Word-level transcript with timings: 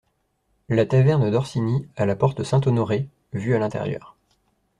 La 0.67 0.87
taverne 0.87 1.29
d’Orsini 1.29 1.87
à 1.95 2.07
la 2.07 2.15
porte 2.15 2.43
Saint-Honoré, 2.43 3.07
vue 3.33 3.53
à 3.53 3.59
l’intérieur. 3.59 4.15